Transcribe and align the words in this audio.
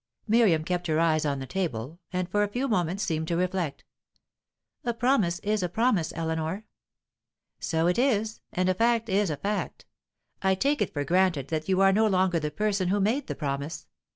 Miriam 0.27 0.63
kept 0.63 0.87
her 0.87 0.99
eyes 0.99 1.27
on 1.27 1.37
the 1.37 1.45
table, 1.45 1.99
and 2.11 2.27
for 2.27 2.41
a 2.41 2.47
few 2.47 2.67
moments 2.67 3.03
seemed 3.03 3.27
to 3.27 3.37
reflect. 3.37 3.83
"A 4.83 4.95
promise 4.95 5.37
is 5.43 5.61
a 5.61 5.69
promise, 5.69 6.11
Eleanor." 6.15 6.65
"So 7.59 7.85
it 7.85 7.99
is. 7.99 8.41
And 8.51 8.67
a 8.67 8.73
fact 8.73 9.09
is 9.09 9.29
a 9.29 9.37
fact. 9.37 9.85
I 10.41 10.55
take 10.55 10.81
it 10.81 10.91
for 10.91 11.03
granted 11.03 11.49
that 11.49 11.69
you 11.69 11.81
are 11.81 11.93
no 11.93 12.07
longer 12.07 12.39
the 12.39 12.49
person 12.49 12.87
who 12.87 12.99
made 12.99 13.27
the 13.27 13.35
promise. 13.35 13.85